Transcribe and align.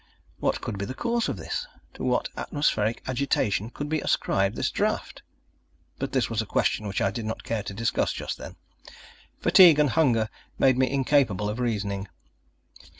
What 0.39 0.61
could 0.61 0.79
be 0.79 0.85
the 0.85 0.95
cause 0.95 1.29
of 1.29 1.37
this 1.37 1.67
to 1.93 2.03
what 2.03 2.27
atmospheric 2.35 3.03
agitation 3.07 3.69
could 3.69 3.87
be 3.87 3.99
ascribed 3.99 4.55
this 4.55 4.71
draught? 4.71 5.21
But 5.99 6.11
this 6.11 6.27
was 6.27 6.41
a 6.41 6.47
question 6.47 6.87
which 6.87 7.01
I 7.01 7.11
did 7.11 7.25
not 7.25 7.43
care 7.43 7.61
to 7.61 7.71
discuss 7.75 8.11
just 8.11 8.39
then. 8.39 8.55
Fatigue 9.41 9.77
and 9.77 9.91
hunger 9.91 10.31
made 10.57 10.75
me 10.75 10.89
incapable 10.89 11.49
of 11.51 11.59
reasoning. 11.59 12.07